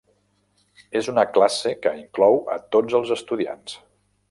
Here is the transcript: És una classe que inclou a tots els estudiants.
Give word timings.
És 1.01 1.09
una 1.13 1.25
classe 1.35 1.75
que 1.83 1.93
inclou 1.99 2.41
a 2.57 2.59
tots 2.77 2.99
els 3.01 3.15
estudiants. 3.21 3.79